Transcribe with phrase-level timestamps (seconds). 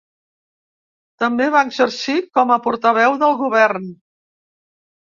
[1.25, 3.89] També va exercir com a portaveu del govern.